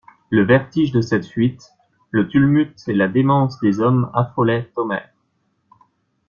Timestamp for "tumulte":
2.27-2.89